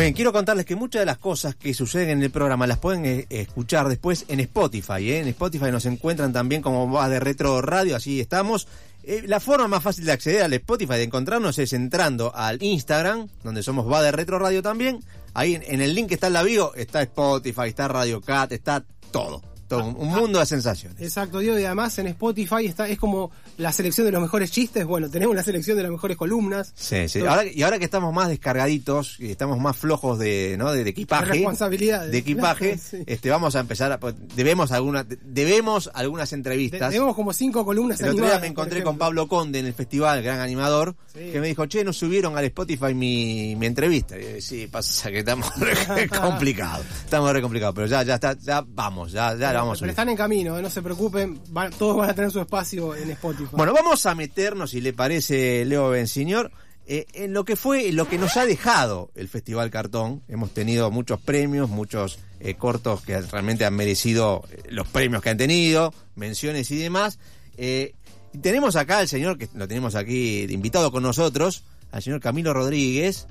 [0.00, 2.78] Muy bien, quiero contarles que muchas de las cosas que suceden en el programa las
[2.78, 5.10] pueden eh, escuchar después en Spotify.
[5.10, 5.18] ¿eh?
[5.18, 8.66] En Spotify nos encuentran también como va de Retro Radio, así estamos.
[9.02, 13.28] Eh, la forma más fácil de acceder al Spotify, de encontrarnos, es entrando al Instagram,
[13.44, 15.04] donde somos va de Retro Radio también.
[15.34, 18.82] Ahí en, el link que está en la bio está Spotify, está Radio Cat, está
[19.10, 21.00] todo un, mundo de sensaciones.
[21.00, 24.84] Exacto, Diego, y además en Spotify está es como la selección de los mejores chistes,
[24.84, 26.72] bueno, tenemos la selección de las mejores columnas.
[26.74, 27.20] Sí, sí.
[27.54, 30.72] y ahora que estamos más descargaditos y estamos más flojos de, ¿no?
[30.72, 32.12] de, equipaje, de responsabilidades.
[32.12, 36.92] De equipaje, este vamos a empezar a, pues, debemos algunas debemos algunas entrevistas.
[36.92, 40.18] debemos como cinco columnas El otro día me encontré con Pablo Conde en el festival,
[40.18, 44.40] el gran animador, que me dijo, "Che, no subieron al Spotify mi, mi entrevista." Y
[44.40, 45.50] sí, pasa que estamos
[46.20, 46.86] complicados.
[47.04, 50.58] Estamos re complicados, pero ya ya está, ya vamos, ya ya pero están en camino,
[50.58, 51.40] eh, no se preocupen,
[51.78, 53.50] todos van a tener su espacio en Spotify.
[53.52, 56.50] Bueno, vamos a meternos, si le parece, Leo Bensignor,
[56.86, 60.22] eh, en lo que fue, lo que nos ha dejado el Festival Cartón.
[60.28, 65.36] Hemos tenido muchos premios, muchos eh, cortos que realmente han merecido los premios que han
[65.36, 67.18] tenido, menciones y demás.
[67.56, 67.92] y
[68.40, 73.26] tenemos acá al señor, que lo tenemos aquí invitado con nosotros, al señor Camilo Rodríguez,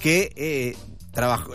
[0.00, 0.76] que
[1.12, 1.52] trabajó,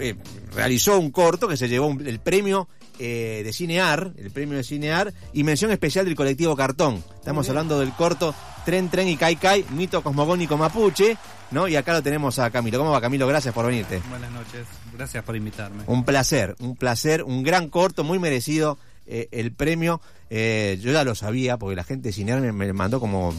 [0.54, 2.68] realizó un corto que se llevó el premio
[3.00, 7.04] eh, de Cinear, el premio de Cinear, y mención especial del colectivo Cartón.
[7.16, 11.18] Estamos hablando del corto Tren, Tren y Kai Kai, mito cosmogónico mapuche,
[11.52, 11.68] ¿no?
[11.68, 12.78] Y acá lo tenemos a Camilo.
[12.78, 13.26] ¿Cómo va Camilo?
[13.26, 14.02] Gracias por venirte.
[14.10, 15.84] Buenas noches, gracias por invitarme.
[15.88, 20.02] Un placer, un placer, un gran corto, muy merecido eh, el premio.
[20.30, 23.34] Eh, yo ya lo sabía, porque la gente de Cinear me mandó como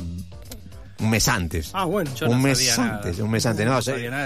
[1.00, 1.70] un mes antes.
[1.72, 2.10] Ah, bueno.
[2.14, 3.66] Yo un mes antes, un mes antes.
[3.66, 3.78] No,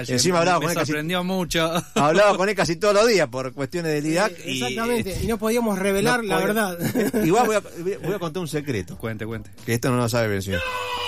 [0.09, 1.73] encima hablaba con él sorprendió mucho.
[1.95, 4.33] Hablaba con él casi todos los días por cuestiones del IDAC.
[4.45, 6.79] exactamente, y, no podíamos revelar la verdad.
[7.25, 7.61] Igual voy a,
[8.03, 8.97] voy a, contar un secreto.
[8.99, 9.51] Cuente, cuente.
[9.65, 10.61] Que esto no lo sabe Benseñor.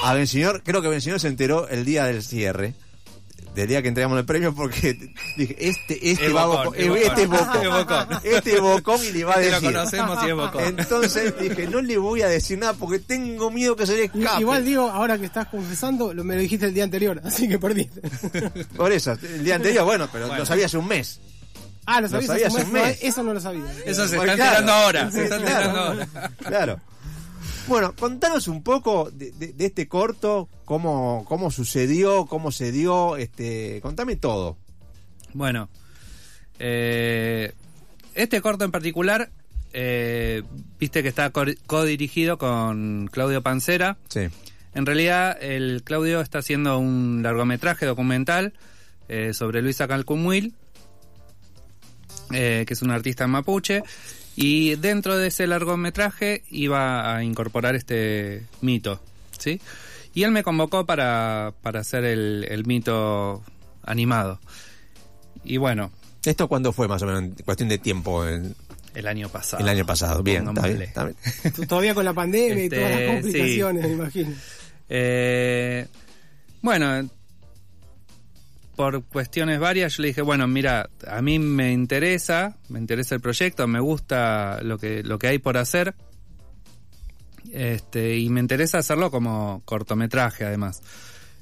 [0.05, 2.75] A Benseñor, creo que Benseñor se enteró el día del cierre
[3.57, 4.93] del día que entregamos el premio porque
[5.37, 6.43] dije, este, este va
[6.77, 9.63] este es bocón, este es bocón y le va a decir.
[9.63, 10.65] Lo conocemos y es bocón.
[10.79, 14.41] Entonces dije, no le voy a decir nada porque tengo miedo que se le escape.
[14.41, 17.59] Igual digo, ahora que estás confesando, lo, me lo dijiste el día anterior, así que
[17.59, 18.03] perdiste.
[18.77, 21.21] Por eso, el día anterior, bueno, pero lo sabía hace un mes.
[21.87, 22.99] Ah, lo sabías, hace un mes.
[23.01, 23.65] eso no lo sabía.
[23.87, 25.11] Eso se está enterando ahora.
[25.11, 26.09] Se está enterando ahora.
[26.45, 26.81] Claro.
[27.69, 34.15] Bueno, contanos un poco de, este corto, cómo, cómo sucedió, cómo se dio, este, contame
[34.15, 34.57] todo.
[35.33, 35.69] Bueno,
[36.61, 37.53] eh,
[38.15, 39.31] este corto en particular,
[39.73, 40.45] eh,
[40.79, 43.97] viste que está co-dirigido con Claudio Pancera.
[44.09, 44.29] Sí.
[44.75, 48.53] En realidad, el Claudio está haciendo un largometraje documental
[49.09, 50.55] eh, sobre Luisa Calcumuil,
[52.31, 53.83] que es una artista mapuche.
[54.37, 59.01] Y dentro de ese largometraje iba a incorporar este mito,
[59.39, 59.61] ¿sí?
[60.13, 63.43] Y él me convocó para, para hacer el, mito
[63.83, 64.39] animado.
[65.43, 65.91] Y bueno.
[66.25, 67.23] ¿Esto cuándo fue más o menos?
[67.23, 68.25] En cuestión de tiempo.
[68.27, 69.63] El año pasado.
[69.63, 70.49] El año pasado, bien,
[70.81, 71.11] está
[71.69, 74.31] Todavía con la pandemia y todas las este, complicaciones, me imagino.
[74.89, 75.87] Eh,
[76.63, 77.09] bueno,
[78.77, 83.21] por cuestiones varias, yo le dije, bueno, mira, a mí me interesa, me interesa el
[83.21, 85.95] proyecto, me gusta lo que, lo que hay por hacer.
[87.53, 90.83] Este, y me interesa hacerlo como cortometraje además.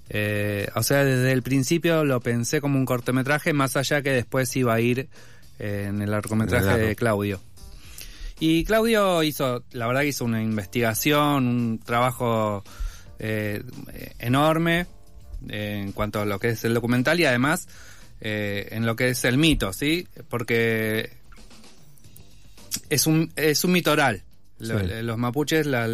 [0.08, 4.54] Eh, o sea, desde el principio lo pensé como un cortometraje, más allá que después
[4.56, 5.08] iba a ir
[5.58, 7.40] eh, en el largometraje de Claudio.
[8.38, 12.62] Y Claudio hizo, la verdad que hizo una investigación, un trabajo
[13.18, 13.62] eh,
[14.18, 14.86] enorme
[15.48, 17.68] en cuanto a lo que es el documental y además
[18.20, 20.06] eh, en lo que es el mito, ¿sí?
[20.28, 21.10] Porque
[22.88, 24.22] es un, es un mito oral.
[24.58, 25.88] Los mapuches, las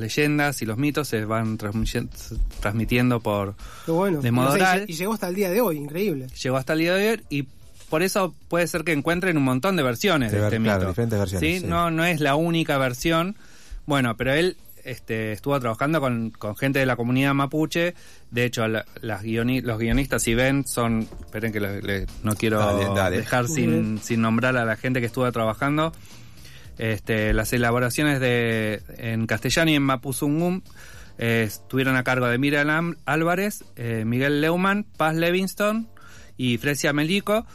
[0.00, 4.84] leyendas y los mitos se van transmitiendo por de modo oral.
[4.88, 6.28] Y llegó hasta el día de hoy, increíble.
[6.42, 7.48] Llegó hasta el día de hoy y
[7.90, 10.86] por eso puede ser que encuentren un montón de versiones de, este mito.
[10.86, 11.66] Diferentes versiones, ¿sí?
[11.66, 13.36] No, no es la única versión.
[13.86, 17.94] Bueno, pero él este, estuvo trabajando con, gente de la comunidad mapuche.
[18.30, 21.08] De hecho, las los guionistas, si ven, son.
[21.20, 22.78] Esperen que no quiero
[23.10, 25.92] dejar sin, sin nombrar a la gente que estuvo trabajando.
[26.78, 30.60] Este, las elaboraciones de en castellano y en mapuzungum
[31.18, 35.88] eh, estuvieron a cargo de Miriam Álvarez, eh, Miguel Leumann, Paz Levingston
[36.36, 37.46] y Fresia Melico.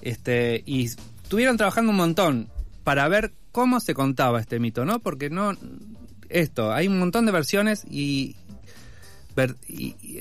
[0.00, 2.48] Este, y estuvieron trabajando un montón
[2.84, 5.00] para ver cómo se contaba este mito, ¿no?
[5.00, 5.56] Porque no
[6.28, 8.36] esto, hay un montón de versiones y,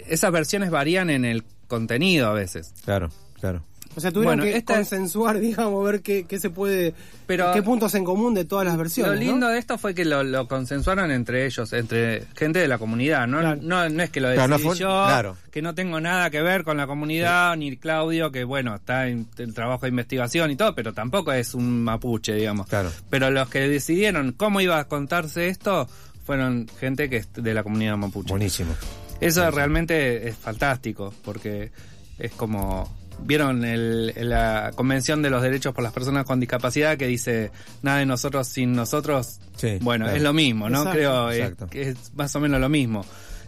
[0.07, 2.73] esas versiones varían en el contenido a veces.
[2.85, 3.09] Claro,
[3.39, 3.63] claro.
[3.97, 6.93] O sea, tuvieron Bueno, que es- consensuar, digamos, ver qué, qué se puede,
[7.25, 9.19] Pero- qué puntos en común de todas las Lo versiones.
[9.19, 9.51] lindo ¿no?
[9.51, 13.39] de esto fue que lo, lo consensuaron entre ellos, entre gente de la comunidad, ¿no?
[13.39, 13.59] Claro.
[13.63, 15.37] No, no es que lo Claro, decidí no fue- yo, claro.
[15.49, 19.27] que no tengo nada que ver con la comunidad, ni Claudio, que bueno, está en
[19.39, 22.67] el trabajo de investigación y todo, pero tampoco es un mapuche, digamos.
[22.67, 22.91] Claro.
[23.09, 25.89] Pero los que decidieron cómo iba a contarse esto
[26.23, 28.29] fueron gente que es de la comunidad mapuche.
[28.29, 28.75] Buenísimo.
[29.19, 31.71] Eso realmente es fantástico, porque
[32.19, 32.95] es como...
[33.19, 37.99] ¿Vieron el, la Convención de los Derechos por las Personas con Discapacidad que dice nada
[37.99, 39.39] de nosotros sin nosotros?
[39.55, 40.17] Sí, bueno, claro.
[40.17, 40.79] es lo mismo, ¿no?
[40.79, 40.97] Exacto.
[40.97, 41.67] creo eh, Exacto.
[41.67, 43.05] que es más o menos lo mismo.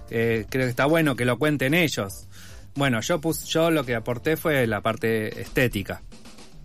[0.09, 2.27] Eh, creo que está bueno que lo cuenten ellos.
[2.75, 6.01] Bueno, yo pus, yo lo que aporté fue la parte estética.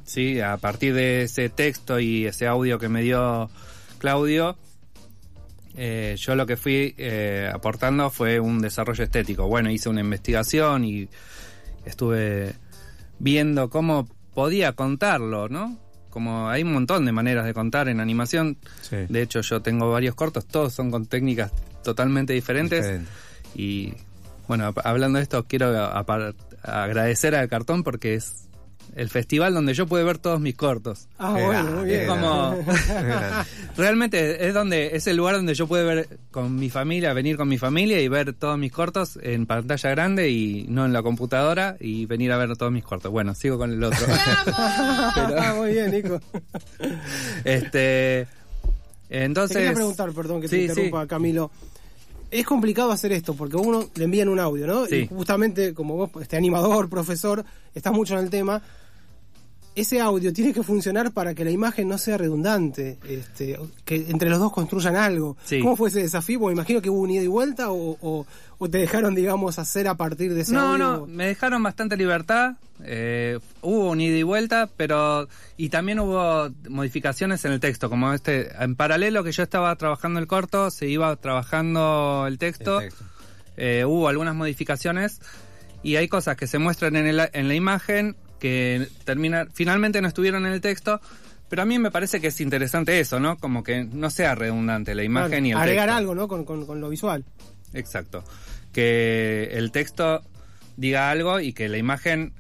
[0.04, 3.50] Sí, a partir de ese texto y ese audio que me dio
[3.98, 4.56] Claudio,
[5.76, 9.48] eh, yo lo que fui eh, aportando fue un desarrollo estético.
[9.48, 11.08] Bueno, hice una investigación y
[11.84, 12.54] estuve
[13.18, 15.78] viendo cómo podía contarlo, ¿no?
[16.10, 18.58] Como hay un montón de maneras de contar en animación.
[18.82, 18.96] Sí.
[19.08, 21.50] De hecho, yo tengo varios cortos, todos son con técnicas
[21.82, 22.82] totalmente diferentes.
[22.82, 23.10] Diferente.
[23.54, 23.94] Y
[24.48, 25.66] bueno, hablando de esto, quiero
[26.62, 28.48] agradecer al cartón porque es
[28.96, 31.08] el festival donde yo pude ver todos mis cortos.
[31.18, 32.06] Ah, bueno, muy bien.
[32.06, 32.56] Como
[32.88, 33.44] grande.
[33.76, 37.48] realmente es donde es el lugar donde yo pude ver con mi familia, venir con
[37.48, 41.76] mi familia y ver todos mis cortos en pantalla grande y no en la computadora
[41.80, 43.10] y venir a ver todos mis cortos.
[43.10, 44.06] Bueno, sigo con el otro.
[44.56, 46.20] Ah, muy bien, Nico.
[47.44, 48.26] este
[49.08, 51.08] Te entonces quería preguntar, perdón que te Sí, interrumpa, sí.
[51.08, 51.50] Camilo.
[52.34, 54.86] Es complicado hacer esto porque uno le envían un audio, ¿no?
[54.86, 54.96] Sí.
[54.96, 57.44] Y justamente, como vos, este animador, profesor,
[57.76, 58.60] estás mucho en el tema.
[59.76, 64.30] Ese audio tiene que funcionar para que la imagen no sea redundante, este, que entre
[64.30, 65.36] los dos construyan algo.
[65.44, 65.58] Sí.
[65.60, 66.38] ¿Cómo fue ese desafío?
[66.38, 68.26] Porque imagino que hubo un ida y vuelta o, o-
[68.58, 70.78] o te dejaron, digamos, hacer a partir de ese No, audio.
[70.78, 72.52] no, me dejaron bastante libertad.
[72.84, 75.28] eh, hubo un ida y vuelta, pero.
[75.56, 77.90] Y también hubo modificaciones en el texto.
[77.90, 78.50] Como este.
[78.62, 82.80] En paralelo que yo estaba trabajando el corto, se iba trabajando el texto.
[82.80, 83.04] El texto.
[83.56, 85.20] eh, hubo algunas modificaciones.
[85.82, 90.08] Y hay cosas que se muestran en, el- en la imagen que termina, finalmente no
[90.08, 91.00] estuvieron en el texto.
[91.48, 93.38] Pero a mí me parece que es interesante eso, ¿no?
[93.38, 95.96] Como que no sea redundante la imagen Claro, y el agregar texto.
[95.98, 96.28] algo, ¿no?
[96.28, 97.24] Con, con- con lo visual.
[97.72, 98.22] Exacto.
[98.72, 100.22] Que el texto
[100.76, 102.32] diga algo y que la imagen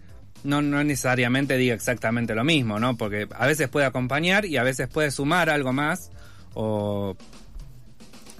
[0.42, 2.96] no, no necesariamente diga exactamente lo mismo, ¿no?
[2.98, 6.10] Porque a veces puede acompañar y a veces puede sumar algo más
[6.54, 7.16] o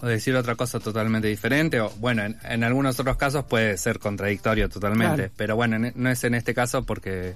[0.08, 1.80] decir otra cosa totalmente diferente.
[1.80, 5.16] O bueno, en, en algunos otros casos puede ser contradictorio totalmente.
[5.16, 5.32] Claro.
[5.36, 7.34] Pero bueno, en- no es en este caso porque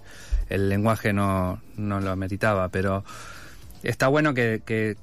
[0.48, 2.68] el lenguaje no, no lo ameritaba.
[2.68, 3.04] Pero
[3.82, 4.96] está bueno que, que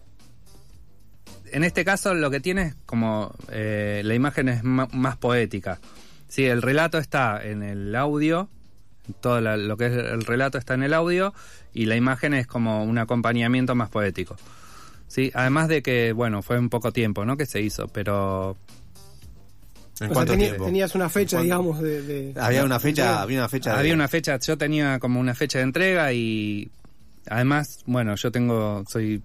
[1.52, 5.80] en este caso lo que tiene es como eh, la imagen es más poética.
[6.28, 8.50] Sí, el relato está en el audio,
[9.22, 11.34] todo la- lo que es el relato está en el audio
[11.74, 14.36] y la imagen es como un acompañamiento más poético.
[15.16, 17.38] Sí, además de que, bueno, fue un poco tiempo, ¿no?
[17.38, 18.58] Que se hizo, pero
[20.02, 20.66] ¿En O sea, tiempo?
[20.66, 22.02] tenías una fecha, digamos, de...
[22.02, 23.72] de- Había una fecha, había una fecha.
[23.72, 26.70] de- había una fecha, yo tenía como una fecha de entrega y
[27.30, 29.22] además, bueno, yo tengo, soy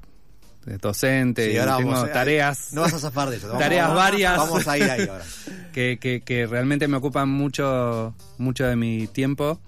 [0.81, 2.73] docente Sí, y ahora tengo vamos, eh, tareas.
[2.73, 3.49] No vas a zafar de eso.
[3.59, 4.37] Tareas vamos- varias.
[4.37, 5.25] Vamos a ir ahí ahora.
[5.73, 9.59] que, que, que realmente me ocupan mucho, mucho de mi tiempo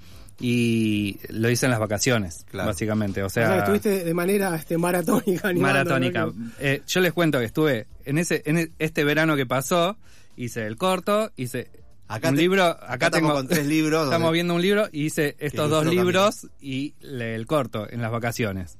[0.41, 2.69] y lo hice en las vacaciones, Claro.
[2.69, 3.23] básicamente.
[3.23, 5.49] O o sea, estuviste de manera este, maratónica.
[5.49, 6.27] animando, maratónica.
[6.27, 6.35] ¿no?
[6.59, 9.97] Eh, yo les cuento que estuve en ese en e- este verano que pasó,
[10.37, 11.69] hice el corto, hice
[12.09, 14.63] Acá un te- libro, acá, acá estamos tengo con tres libros Estamos donde- viendo un
[14.63, 18.79] libro y hice estos dos libros y le- el corto en las vacaciones.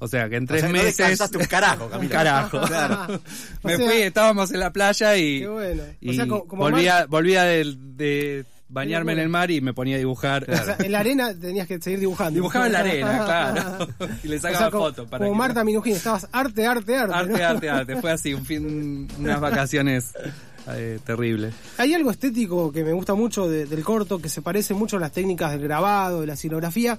[0.00, 2.02] O sea que en tres sea, meses un carajo, Camilo.
[2.02, 2.60] un carajo.
[2.62, 3.20] Claro.
[3.64, 5.82] Me O sea- fui, estábamos en la playa y, Qué bueno.
[5.82, 9.72] O y sea, como- como volvía, volvía de, de bañarme en el mar y me
[9.72, 10.44] ponía a dibujar.
[10.50, 12.34] O sea, en la arena tenías que seguir dibujando.
[12.34, 13.88] Dibujaba en la arena, claro.
[14.24, 16.96] Y le O sacaba sea, como, fotos para como que- Marta Minujín, estabas arte, arte,
[16.96, 17.14] arte.
[17.14, 17.46] Arte, ¿no?
[17.48, 17.96] arte, arte.
[18.00, 20.12] Fue así, un fin, unas vacaciones
[20.70, 21.54] eh, terribles.
[21.78, 25.00] Hay algo estético que me gusta mucho de- del corto, que se parece mucho a
[25.00, 26.98] las técnicas del grabado, de la escenografía.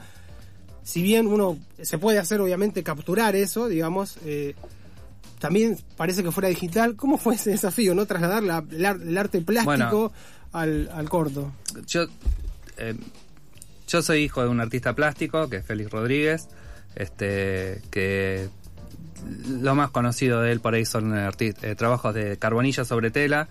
[0.81, 4.55] Si bien uno se puede hacer, obviamente, capturar eso, digamos, eh,
[5.37, 6.95] también parece que fuera digital.
[6.95, 8.05] ¿Cómo fue ese desafío, no?
[8.07, 10.11] Trasladar la- el arte plástico
[10.51, 11.51] al, al corto.
[11.87, 12.05] Yo,
[12.77, 12.95] eh,
[13.87, 16.47] yo soy hijo de un artista plástico, que es Félix Rodríguez,
[16.95, 18.49] este, que
[19.47, 23.47] lo más conocido de él por ahí son eh, trabajos de carbonilla sobre tela,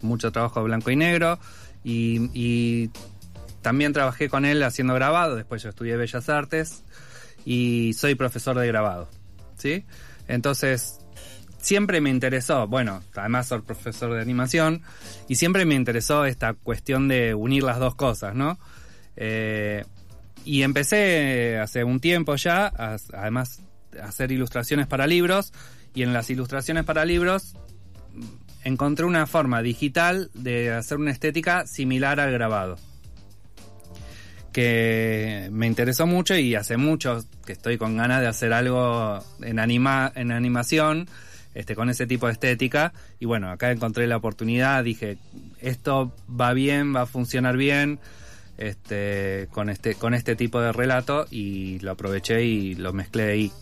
[0.00, 1.38] mucho trabajo blanco y negro,
[1.84, 2.90] y, y
[3.62, 6.82] también trabajé con él haciendo grabado, después yo estudié Bellas Artes
[7.44, 9.08] y soy profesor de grabado,
[9.58, 9.84] ¿sí?
[10.28, 10.99] Entonces,
[11.60, 14.82] siempre me interesó, bueno, además soy profesor de animación,
[15.28, 18.58] y siempre me interesó esta cuestión de unir las dos cosas, ¿no?
[19.16, 19.84] Eh,
[20.44, 23.60] y empecé hace un tiempo ya, a- además,
[24.00, 25.52] a hacer ilustraciones para libros.
[25.92, 27.54] Y en las ilustraciones para libros
[28.14, 28.22] mm,
[28.64, 32.78] encontré una forma digital de hacer una estética similar al grabado.
[34.52, 39.58] Que me interesó mucho y hace mucho que estoy con ganas de hacer algo en,
[39.60, 41.08] anima, en animación
[41.54, 42.92] este, con ese tipo de estética.
[43.18, 45.18] Y bueno, acá encontré la oportunidad, dije,
[45.60, 47.98] esto va bien, va a funcionar bien
[48.58, 53.52] este, con, este, con este tipo de relato y lo aproveché y lo mezclé ahí.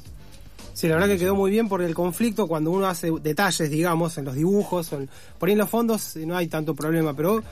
[0.75, 4.16] Sí, la verdad que quedó muy bien porque el conflicto cuando uno hace detalles, digamos,
[4.18, 7.42] en los dibujos, en- por ahí en los fondos eh, no hay tanto problema, pero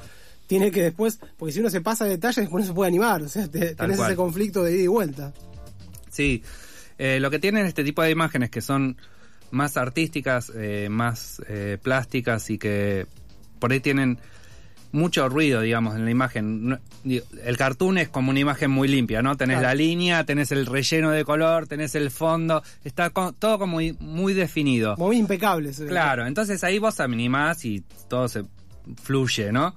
[0.46, 3.22] tiene que después, porque si uno se pasa de detalles, después no se puede animar,
[3.22, 4.10] o sea, te- tenés cual.
[4.10, 5.32] ese conflicto de ida y vuelta.
[6.10, 6.42] Sí,
[6.98, 8.96] eh, lo que tienen este tipo de imágenes que son
[9.50, 13.06] más artísticas, eh, más eh, plásticas y que
[13.58, 14.18] por ahí tienen
[14.92, 16.78] mucho ruido, digamos, en la imagen.
[17.04, 19.36] El cartoon es como una imagen muy limpia, ¿no?
[19.36, 19.68] Tenés Claro.
[19.68, 24.32] la línea, tenés el relleno de color, tenés el fondo, está todo como muy, muy
[24.32, 24.96] definido.
[24.96, 25.72] Muy impecable.
[25.72, 28.44] Claro, entonces ahí vos animás y todo se
[29.02, 29.74] fluye, ¿no?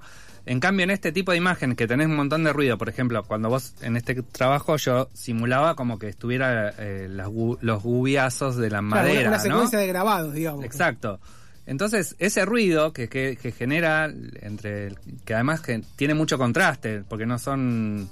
[0.50, 3.22] En cambio, en este tipo de imagen que tenés un montón de ruido, por ejemplo,
[3.22, 7.28] cuando vos en este trabajo yo simulaba como que estuviera eh, las
[7.60, 9.42] los gubiazos de la Claro, madera, una ¿no?
[9.44, 10.64] secuencia de grabados, digamos.
[10.64, 11.20] Exacto.
[11.66, 14.06] Entonces, ese ruido que, que, que genera,
[14.40, 18.10] entre que además que tiene mucho contraste, porque no son.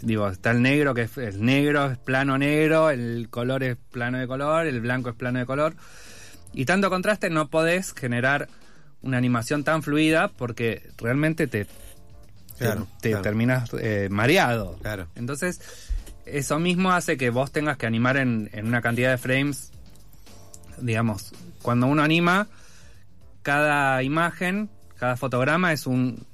[0.00, 4.16] Digo, está el negro, que es el negro, es plano negro, el color es plano
[4.18, 5.74] de color, el blanco es plano de color.
[6.54, 8.48] Y tanto contraste no podés generar
[9.02, 11.70] una animación tan fluida porque realmente te, te-
[12.58, 13.22] Claro, te, claro.
[13.22, 14.78] terminas eh, mareado.
[14.82, 15.06] Claro.
[15.14, 15.60] Entonces,
[16.24, 19.70] eso mismo hace que vos tengas que animar en, en una cantidad de frames.
[20.80, 22.48] Digamos, cuando uno anima,
[23.42, 26.24] cada imagen, cada fotograma es un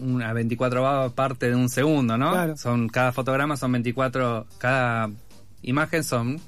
[0.00, 2.32] una 24 parte de un segundo, ¿no?
[2.32, 2.56] Claro.
[2.56, 5.10] Son cada fotograma son 24, cada
[5.62, 6.40] imagen son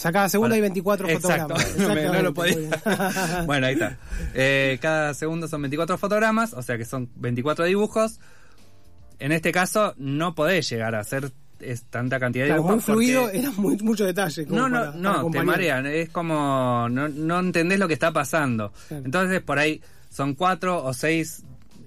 [0.00, 1.56] sea, cada segundo hay 24 Exacto.
[1.56, 2.12] fotogramas.
[2.14, 2.56] No lo podía.
[2.56, 2.68] muy
[3.46, 3.98] bueno, ahí está.
[4.34, 8.18] Eh, cada segundo son 24 fotogramas, o sea que son 24 dibujos.
[9.18, 11.30] En este caso, no podés llegar a hacer
[11.60, 12.84] es, tanta cantidad de Claro, muy dibujos.
[12.86, 14.46] fluido, porque- era muy, mucho detalle.
[14.46, 15.86] como No, no, para- para no, te marean.
[15.86, 16.88] Es como.
[16.90, 18.72] No, no entendés lo que está pasando.
[18.88, 19.04] Claro.
[19.04, 21.42] Entonces, por ahí son cuatro o seis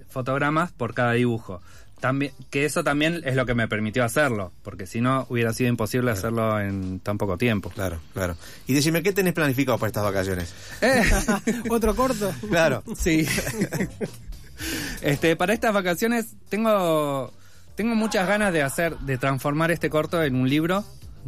[0.08, 1.60] fotogramas por cada dibujo.
[2.04, 5.70] También, que eso también es lo que me permitió hacerlo, porque si no hubiera sido
[5.70, 7.70] imposible hacerlo en tan poco tiempo.
[7.70, 8.36] Claro, claro.
[8.66, 10.52] Y decime, ¿qué tenés planificado para estas vacaciones?
[11.70, 12.30] Otro corto.
[12.50, 12.82] Claro.
[12.94, 13.26] Sí.
[15.00, 17.32] este, para estas vacaciones tengo
[17.74, 20.84] tengo muchas ganas de hacer de transformar este corto en un libro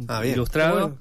[0.07, 0.35] Ah, bien.
[0.35, 0.79] ilustrado.
[0.79, 0.97] Bueno.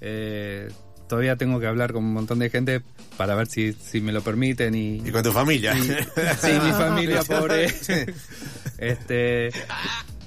[0.00, 0.70] Eh,
[1.10, 2.80] todavía tengo que hablar con un montón de gente
[3.18, 5.74] para ver si, si me lo permiten y, Y con tu familia.
[5.74, 7.68] sí, mi familia pobre.
[8.78, 9.50] Este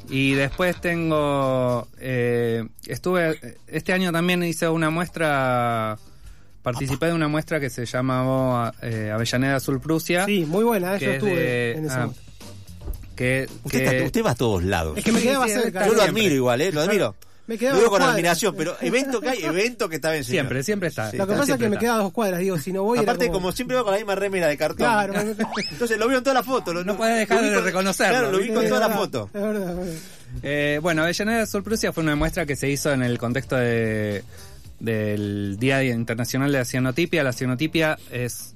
[0.10, 5.98] y después tengo eh, estuve este año también hice una muestra
[6.64, 11.00] participé de una muestra que se llamó eh, Avellaneda Azul Prusia Sí, muy buena, eh,
[11.00, 12.04] que yo es estuve de- en esa.
[12.04, 12.10] ah,
[13.16, 14.98] que, Usted, que- está- usted va a todos lados.
[14.98, 15.68] Es que me quedaba sí, cerca.
[15.80, 16.72] está Yo lo admiro igual, ¿eh?
[16.72, 17.16] Lo admiro.
[17.48, 18.14] Me quedaba Lo digo dos con cuadras.
[18.14, 20.24] admiración, pero evento que hay, evento que está bien.
[20.24, 20.42] señor.
[20.44, 21.80] siempre siempre está Sí, Lo que está pasa es que me está.
[21.80, 23.52] queda a dos cuadras, digo, si no voy era Aparte, como...
[23.54, 24.78] siempre va con la misma remera de cartón.
[24.78, 25.14] Claro,
[25.72, 26.74] Entonces lo veo en toda la foto.
[26.74, 29.30] Lo, No puede dejar de con- reconocerlo, Claro, lo vi con toda la foto.
[29.34, 29.94] Es verdad, es verdad.
[30.44, 34.24] Eh, bueno, Avellaneda Azul Prusia fue una muestra que se hizo en el contexto de,
[34.80, 37.24] del Día Internacional de la Cianotipia.
[37.24, 38.56] La cianotipia es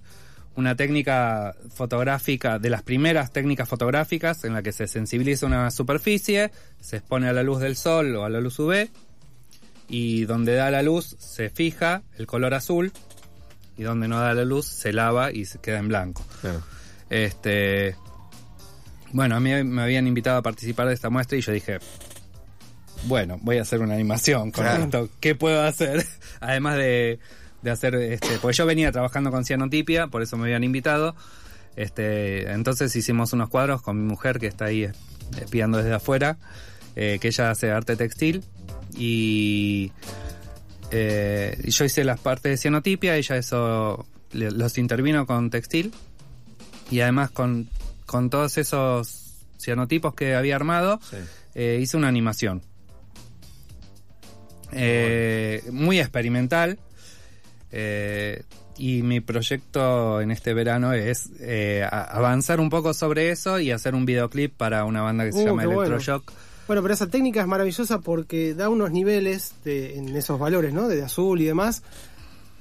[0.56, 6.52] una técnica fotográfica, de las primeras técnicas fotográficas, en la que se sensibiliza una superficie,
[6.80, 8.90] se expone a la luz del sol o a la luz UV,
[9.88, 12.92] y donde da la luz se fija el color azul,
[13.78, 16.26] y donde no da la luz se lava y se queda en blanco.
[16.42, 16.62] Claro.
[17.10, 17.96] Este,
[19.14, 21.80] bueno, a mí me habían invitado a participar de esta muestra y yo dije,
[23.06, 24.84] bueno, voy a hacer una animación con Claro.
[24.84, 25.10] esto.
[25.20, 26.06] ¿Qué puedo hacer?
[26.40, 27.20] Además de,
[27.62, 31.16] de hacer, este, porque yo venía trabajando con cianotipia, por eso me habían invitado.
[31.76, 34.90] Este, entonces hicimos unos cuadros con mi mujer que está ahí
[35.40, 36.38] espiando desde afuera,
[36.96, 38.44] eh, que ella hace arte textil
[38.98, 39.92] y
[40.92, 45.94] eh, yo hice las partes de cianotipia, ella eso le- los intervino con textil
[46.90, 47.70] y además con,
[48.06, 51.16] con todos esos cianotipos que había armado, Sí.
[51.56, 52.62] eh, hice una animación.
[55.72, 56.80] Muy experimental.
[57.72, 58.44] Eh,
[58.78, 63.94] y mi proyecto en este verano es eh, avanzar un poco sobre eso y hacer
[63.96, 65.82] un videoclip para una banda que se Uh, llama qué bueno.
[65.96, 66.32] Electroshock.
[66.68, 70.88] Bueno, pero esa técnica es maravillosa porque da unos niveles de, en esos valores, ¿no?
[70.88, 71.84] De azul y demás,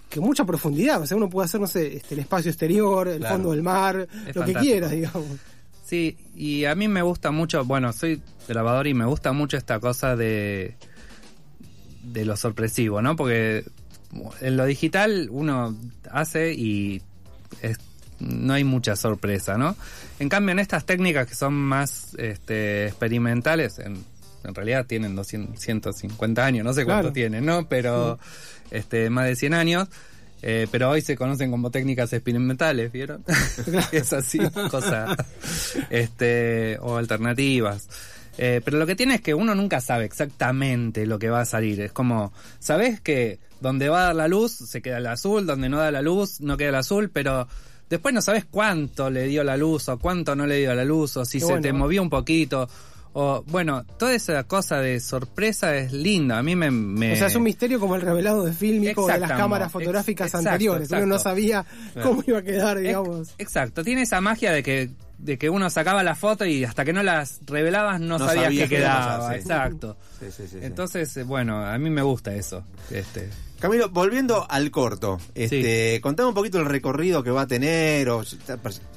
[0.09, 1.01] que mucha profundidad.
[1.01, 3.37] O sea, uno puede hacer, no sé, este, el espacio exterior, el Claro.
[3.37, 4.61] fondo del mar, lo que fantástico.
[4.61, 5.27] quiera, digamos.
[5.87, 9.79] Sí, y a mí me gusta mucho, bueno, soy grabador y me gusta mucho esta
[9.81, 10.77] cosa de
[12.03, 13.15] de lo sorpresivo, ¿no?
[13.15, 13.65] Porque
[14.41, 15.77] en lo digital uno
[16.11, 17.01] hace y
[17.63, 17.79] es-
[18.19, 19.77] no hay mucha sorpresa, ¿no?
[20.19, 24.05] En cambio, en estas técnicas que son más este, experimentales, en,
[24.45, 27.13] en realidad tienen 200, 150 años, no sé cuánto Claro.
[27.15, 27.67] tienen, ¿no?
[27.69, 28.19] Pero
[28.71, 29.89] este, más de 100 años.
[30.43, 33.23] eh, pero hoy se conocen como técnicas experimentales, ¿vieron?
[33.93, 34.39] es así,
[34.71, 35.15] cosa,
[35.91, 37.89] este, o alternativas.
[38.43, 41.45] Eh, pero lo que tiene es que uno nunca sabe exactamente lo que va a
[41.45, 41.81] salir.
[41.81, 45.69] Es como, sabes que donde va a dar la luz se queda el azul, donde
[45.69, 47.47] no da la luz no queda el azul, pero
[47.91, 51.17] después no sabes cuánto le dio la luz o cuánto no le dio la luz
[51.19, 51.61] o si Qué se bueno.
[51.63, 52.67] te movió un poquito.
[53.13, 56.39] O bueno, toda esa cosa de sorpresa es linda.
[56.39, 56.71] A mí me...
[56.71, 60.29] me- O sea, es un misterio como el revelado de fílmico de las cámaras fotográficas
[60.29, 60.91] exacto, anteriores.
[60.93, 61.67] Uno no sabía
[62.03, 63.31] cómo iba a quedar, digamos.
[63.31, 64.91] Ex- Exacto, tiene esa magia de que
[65.23, 68.45] de que uno sacaba la foto y hasta que no las revelabas no, No sabías
[68.45, 69.17] sabías qué a quedaba.
[69.19, 69.41] pasar, sí.
[69.41, 69.97] Exacto.
[70.19, 70.59] Sí, sí.
[70.63, 72.65] Entonces, eh, bueno, a mí me gusta eso.
[72.91, 78.09] Este, Camilo, volviendo al corto, este, contame un poquito el recorrido que va a tener,
[78.09, 78.23] o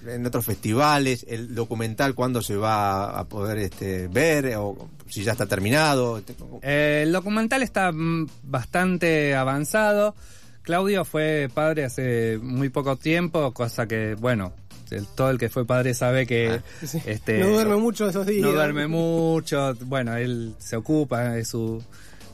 [0.08, 5.34] en otros festivales, el documental cuándo se va a poder este, ver, o si ya
[5.34, 6.18] está terminado.
[6.18, 10.15] este, Eh, el documental está mm, bastante avanzado.
[10.62, 14.53] Claudio fue padre hace muy poco tiempo, cosa que, bueno,
[14.92, 17.02] el- todo el que fue padre sabe que Sí.
[17.06, 18.42] este, no duerme mucho esos días.
[18.42, 19.75] no duerme mucho.
[19.86, 21.84] Bueno, él se ocupa de su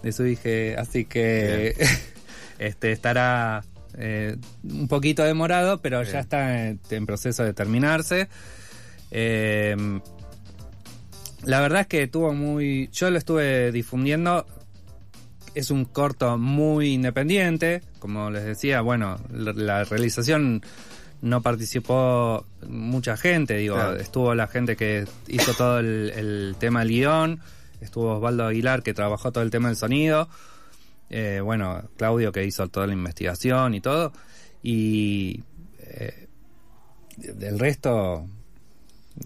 [0.03, 1.75] de su hija, así que
[2.59, 3.63] este estará
[3.97, 6.13] eh, un poquito demorado, pero Bien.
[6.13, 8.29] ya está en, en proceso de terminarse.
[9.11, 9.75] Eh,
[11.43, 12.89] la verdad es que tuvo muy.
[12.91, 14.45] Yo lo estuve difundiendo.
[15.55, 17.81] Es un corto muy independiente.
[17.99, 20.61] Como les decía, bueno, la, la realización
[21.21, 23.57] no participó mucha gente.
[23.57, 23.95] Digo, Claro.
[23.97, 27.39] estuvo la gente que hizo todo el, el tema del guion.
[27.81, 30.29] Estuvo Osvaldo Aguilar que trabajó todo el tema del sonido.
[31.09, 34.13] Eh, bueno, Claudio que hizo toda la investigación y todo.
[34.61, 35.43] Y
[35.79, 36.27] eh,
[37.17, 38.25] del resto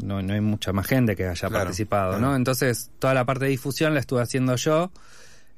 [0.04, 2.26] no, no hay mucha más gente que haya Claro, participado, claro.
[2.28, 2.36] ¿no?
[2.36, 4.92] Entonces, toda la parte de difusión la estuve haciendo yo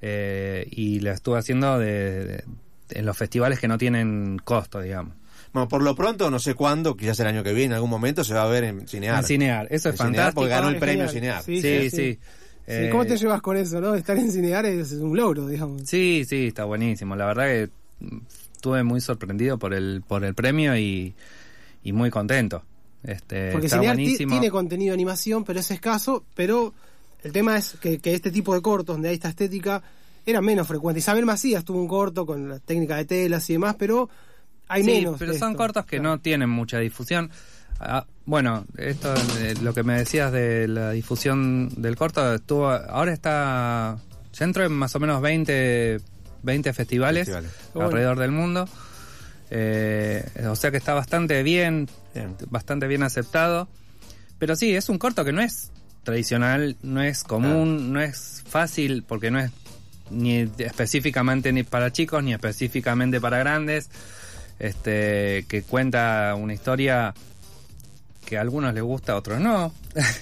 [0.01, 2.43] eh, y la estuve haciendo de, de-
[2.89, 5.13] en los festivales que no tienen costo, digamos.
[5.55, 8.25] Bueno, por lo pronto, no sé cuándo, quizás el año que viene, en algún momento
[8.25, 9.19] se va a ver en Cinear.
[9.19, 10.41] En Cinear, eso es En Cinear, fantástico.
[10.41, 11.41] porque ganó el premio genial.
[11.41, 11.43] Cinear.
[11.43, 11.89] Sí, Sí, sí.
[11.89, 12.19] sí, sí.
[12.67, 13.95] Eh, ¿Cómo te llevas con eso, no?
[13.95, 15.83] Estar en Cinear es un logro, digamos.
[15.85, 17.15] Sí, sí, está buenísimo.
[17.15, 17.69] La verdad que
[18.53, 21.13] estuve muy sorprendido por el por el premio y,
[21.85, 22.61] y muy contento.
[23.03, 26.25] Este, Porque está Cinear tiene contenido de animación, pero es escaso.
[26.35, 26.73] Pero
[27.23, 29.81] el tema es que, que este tipo de cortos, donde hay esta estética,
[30.25, 30.99] era menos frecuente.
[30.99, 34.09] Isabel Macías tuvo un corto con la técnica de telas y demás, pero
[34.67, 35.15] hay Sí, menos.
[35.19, 35.58] pero son esto.
[35.58, 36.10] cortos que Claro.
[36.15, 37.30] no tienen mucha difusión.
[37.80, 43.12] Ah, bueno, esto eh, lo que me decías de la difusión del corto estuvo ahora
[43.13, 43.97] está
[44.34, 45.99] ya entró en más o menos 20
[46.43, 47.51] 20 festivales, Festivales.
[47.73, 47.88] Bueno.
[47.89, 48.67] alrededor del mundo.
[49.51, 52.36] Eh, o sea que está bastante bien, Bien.
[52.49, 53.67] bastante bien aceptado.
[54.39, 55.71] Pero sí, es un corto que no es
[56.04, 59.51] tradicional, no es común, no es fácil porque no es
[60.12, 63.89] ni específicamente ni para chicos ni específicamente para grandes.
[64.59, 67.13] Este que cuenta una historia
[68.25, 69.73] que a algunos les gusta, a otros no,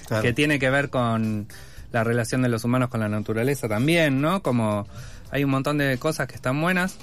[0.06, 0.22] Claro.
[0.22, 1.46] que tiene que ver con
[1.92, 4.42] la relación de los humanos con la naturaleza también, ¿no?
[4.42, 4.86] Como
[5.30, 6.96] hay un montón de cosas que están buenas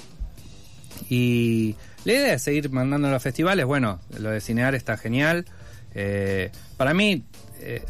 [1.10, 3.66] y la idea es seguir mandando a los festivales.
[3.66, 5.46] Bueno, lo de Cinear está genial.
[5.94, 7.24] Eh, para mí
[7.60, 7.84] eh,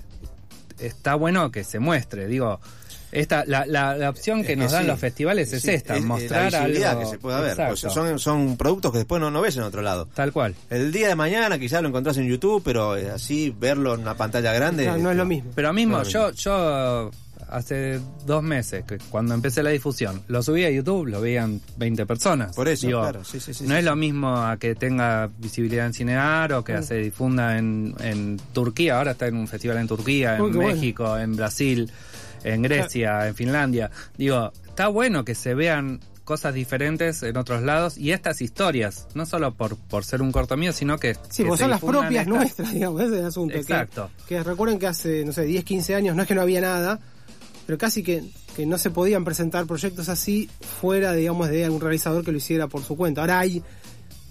[0.79, 2.27] está bueno que se muestre.
[2.27, 2.59] Digo,
[3.11, 4.87] esta, la, la, la opción que Es nos dan sí.
[4.87, 7.01] los festivales es Sí, esta, es, mostrar la visibilidad algo.
[7.03, 7.59] que se pueda ver.
[7.71, 10.07] O sea, son, son productos que después no, no ves en otro lado.
[10.13, 10.55] Tal cual.
[10.69, 14.15] El día de mañana quizás lo encontrás en YouTube, pero eh, así verlo en una
[14.15, 14.83] pantalla grande.
[14.83, 15.51] Claro, no es lo mismo.
[15.55, 17.11] Pero mismo, No, yo, yo
[17.49, 22.05] hace dos meses, que cuando empecé la difusión, lo subí a YouTube, lo veían 20
[22.05, 22.55] personas.
[22.55, 23.85] Por eso, Digo, claro, sí, sí, sí, no sí, es sí.
[23.85, 26.83] lo mismo a que tenga visibilidad en Cinear o que Mm.
[26.83, 30.59] se difunda en, en Turquía, ahora está en un festival en Turquía, en bueno.
[30.59, 31.91] México, en Brasil,
[32.43, 33.91] en Grecia, en Finlandia.
[34.17, 39.25] Digo, está bueno que se vean cosas diferentes en otros lados y estas historias, no
[39.25, 41.15] solo por, por ser un corto mío, sino que...
[41.29, 43.53] Sí, que son las propias estas- nuestras, digamos, ese es el asunto.
[43.53, 44.09] que- Exacto.
[44.27, 46.99] Que, recuerden que hace, no sé, 10, 15 años no es que no había nada,
[47.65, 48.23] pero casi que,
[48.55, 50.49] que no se podían presentar proyectos así
[50.79, 53.21] fuera, digamos, de algún realizador que lo hiciera por su cuenta.
[53.21, 53.61] Ahora hay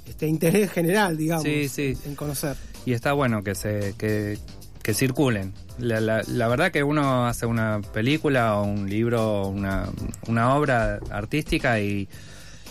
[0.07, 1.95] este interés general, digamos, Sí, sí.
[2.07, 2.57] en conocer.
[2.87, 4.39] y está bueno que se que,
[4.83, 5.53] que circulen.
[5.79, 9.89] La, la, la verdad que uno hace una película o un libro una,
[10.27, 12.09] una obra artística y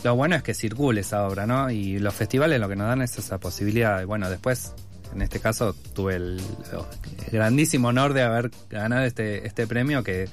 [0.04, 1.70] lo bueno es que circule esa obra, ¿no?
[1.70, 4.06] Y los festivales lo que nos dan es esa posibilidad.
[4.06, 4.74] Bueno, después
[5.14, 6.42] en este caso tuve el,
[7.26, 10.30] el grandísimo honor de haber ganado este, este premio que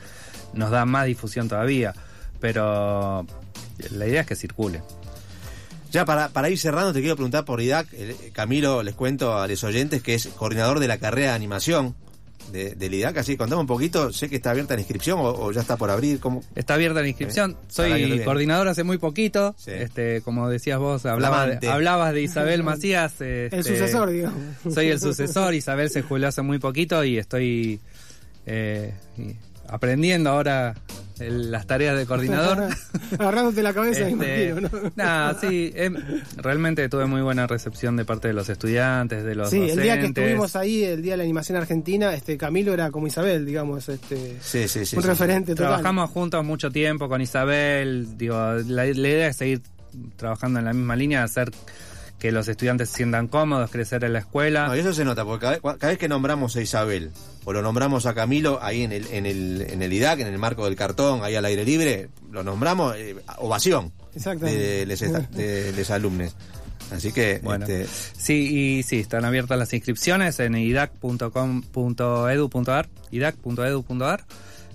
[0.52, 1.94] nos da más difusión todavía.
[2.40, 3.26] Pero
[3.90, 4.82] la idea es que circule.
[5.92, 7.92] Ya para, para ir cerrando, te quiero preguntar por IDAC.
[7.94, 11.94] El- Camilo, les cuento a los oyentes que es coordinador de la carrera de animación
[12.52, 13.18] de, del IDAC.
[13.18, 14.12] Así, contame un poquito.
[14.12, 16.20] Sé que está abierta la inscripción o, o ya está por abrir.
[16.20, 16.42] ¿Cómo?
[16.54, 17.52] Está abierta la inscripción.
[17.52, 19.54] Eh, Soy coordinador hace muy poquito.
[19.58, 19.70] Sí.
[19.72, 23.12] Este, como decías vos, de, hablabas de Isabel Macías.
[23.12, 24.40] este, El sucesor, digamos.
[24.72, 25.54] Soy el sucesor.
[25.54, 27.80] Isabel se jubiló hace muy poquito y estoy
[28.46, 28.92] eh,
[29.68, 30.74] aprendiendo ahora
[31.20, 32.68] el- las tareas de coordinador.
[33.18, 34.92] Agarrándote la cabeza, Este, imagino, ¿no?
[34.96, 35.94] nada, sí, em,
[36.36, 39.98] realmente tuve muy buena recepción de parte de los estudiantes, de los Sí, el día
[39.98, 43.88] que estuvimos ahí, el día de la animación argentina, este Camilo era como Isabel, digamos,
[43.88, 44.96] este Sí, sí, sí.
[44.96, 45.68] un referente total.
[45.68, 48.16] Trabajamos juntos mucho tiempo con Isabel.
[48.16, 49.62] Digo, la, la idea es seguir
[50.16, 51.50] trabajando en la misma línea, hacer
[52.18, 54.68] que los estudiantes se sientan cómodos, crecer en la escuela.
[54.68, 57.10] No, y eso se nota, porque cada vez, cada vez que nombramos a Isabel
[57.44, 60.38] o lo nombramos a Camilo ahí en el, en el, en el IDAC, en el
[60.38, 65.90] marco del cartón, ahí al aire libre, lo nombramos, eh, ovación de les, de les
[65.90, 66.34] alumnes.
[66.90, 74.24] Así que, Bueno, este, sí, y sí, están abiertas las inscripciones en idac.com.edu.ar, idac.edu.ar.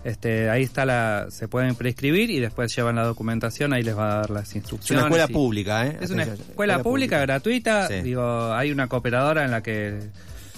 [0.04, 4.14] Este, ahí está la, se pueden prescribir y después llevan la documentación, ahí les va
[4.14, 5.04] a dar las es instrucciones.
[5.04, 5.98] una escuela y- pública, ¿eh?
[6.02, 7.88] Es una escuela pública, gratuita.
[7.88, 8.02] Sí.
[8.02, 10.00] Digo, hay una cooperadora en la que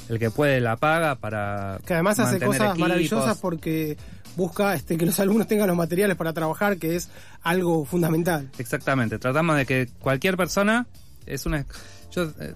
[0.10, 1.79] el que puede la paga para.
[1.86, 2.79] Que además hace cosas equipos.
[2.79, 3.97] maravillosas porque
[4.38, 7.10] busca este, que los alumnos tengan los materiales para trabajar, que es
[7.41, 8.49] algo fundamental.
[8.58, 9.19] Exactamente.
[9.19, 10.88] Tratamos de que cualquier persona
[11.25, 11.65] es una.
[12.13, 12.53] Yo eh,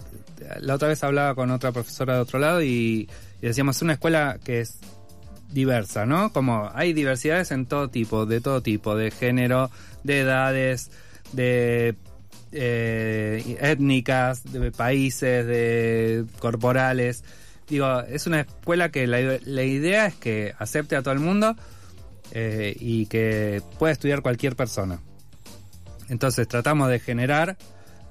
[0.62, 3.10] la otra vez hablaba con otra profesora de otro lado y,
[3.42, 4.78] y decíamos es una escuela que es
[5.52, 6.32] diversa, ¿no?
[6.34, 9.70] Como hay diversidades en todo tipo, de todo tipo, de género,
[10.04, 10.92] de edades,
[11.34, 11.96] de
[12.52, 17.24] eh, étnicas, de países, de corporales.
[17.68, 21.56] Digo, es una escuela que la, la idea es que acepte a todo el mundo
[22.32, 25.00] eh, y que pueda estudiar cualquier persona.
[26.10, 27.58] Entonces tratamos de generar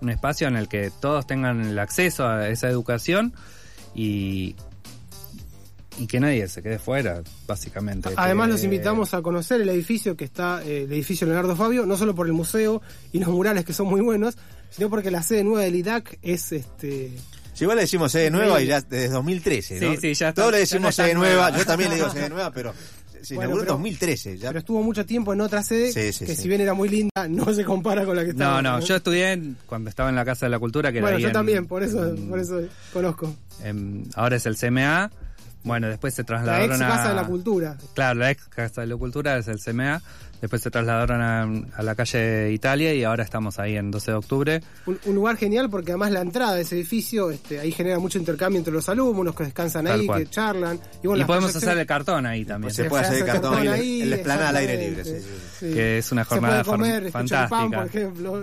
[0.01, 3.35] un espacio en el que todos tengan el acceso a esa educación
[3.95, 4.57] y,
[5.99, 8.11] y que nadie se quede fuera, básicamente.
[8.17, 11.97] Además los invitamos a conocer el edificio que está, eh, el edificio Leonardo Fabio, no
[11.97, 12.83] solo por el museo
[13.13, 14.37] y los murales que son muy buenos,
[14.71, 17.13] sino porque la sede nueva del IDAC es este
[17.55, 19.93] Si igual le decimos sede nueva y ya desde 2013, ¿no?
[19.93, 21.59] Sí, sí, ya está- Todos le decimos no sede nueva, nueva.
[21.59, 22.75] yo también le digo sede nueva, pero
[23.23, 24.37] se Bueno, inauguró en pero- 2013.
[24.39, 24.49] Ya.
[24.49, 26.43] pero estuvo mucho tiempo en otra sede Sí, sí, que sí.
[26.43, 28.63] si bien era muy linda, no se compara con la que No, está.
[28.63, 31.19] no, yo estudié en- cuando estaba en la Casa de la Cultura, que era Bueno,
[31.19, 32.61] yo en- también, por eso, en- por eso
[32.93, 33.35] conozco.
[33.65, 35.11] en- ahora es el CMA.
[35.67, 36.89] Bueno, después se La trasladaron ex a...
[36.89, 37.77] Casa de la Cultura.
[37.95, 40.01] Claro, la ex Casa de la Cultura es el CMA.
[40.41, 41.43] Después se trasladaron a,
[41.77, 44.61] a la calle Italia y ahora estamos ahí en 12 de octubre.
[44.87, 48.19] Un, un lugar genial porque además la entrada de ese edificio, este, ahí genera mucho
[48.19, 50.25] intercambio entre los alumnos que descansan Tal ahí, cual.
[50.25, 50.81] que charlan.
[51.03, 52.73] Y, bueno, y podemos proyecciones- hacer el cartón ahí también.
[52.73, 55.13] Se puede hacer el cartón ahí, en la esplanada al aire libre, sí,
[55.61, 55.73] sí.
[55.73, 57.79] Que es una Se jornada puede comer este, choripán, fantástica.
[57.79, 58.43] por ejemplo.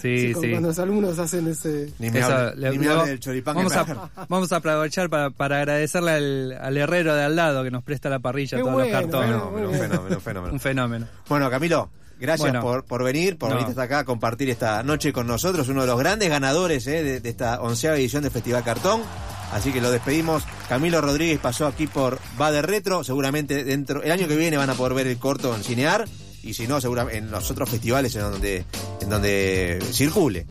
[0.00, 0.50] Sí, sí.
[0.50, 1.90] Cuando los alumnos hacen ese...
[1.98, 4.56] Ni me Eso, hable, le- ni me hable del choripán vamos, que a, vamos a
[4.56, 8.58] aprovechar para, para agradecerle al, al herrero de al lado que nos presta la parrilla
[8.58, 9.30] Qué todos bueno, los cartones.
[9.50, 9.70] bueno.
[9.70, 10.52] Fenómeno, fenómeno, fenómeno.
[10.54, 11.06] Un fenómeno.
[11.30, 11.88] Bueno, Camilo,
[12.20, 12.60] gracias Bueno.
[12.60, 13.54] por, por venir, por No.
[13.54, 17.02] venir hasta acá a compartir esta noche con nosotros, uno de los grandes ganadores eh,
[17.02, 19.00] de, de esta onceava edición del Festival Cartón.
[19.52, 20.44] Así que lo despedimos.
[20.68, 23.02] Camilo Rodríguez pasó aquí por Va de Retro.
[23.02, 26.06] Seguramente dentro el año que viene van a poder ver el corto en Cinear.
[26.42, 28.64] Y si no, seguramente en los otros festivales en donde,
[29.02, 30.46] en donde circule.